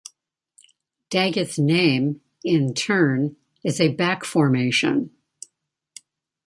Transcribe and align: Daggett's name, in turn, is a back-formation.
Daggett's 1.11 1.59
name, 1.59 2.21
in 2.43 2.73
turn, 2.73 3.35
is 3.63 3.79
a 3.79 3.93
back-formation. 3.93 5.11